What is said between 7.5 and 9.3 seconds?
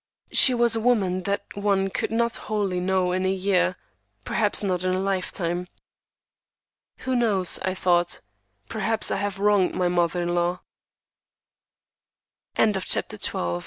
I thought; "perhaps I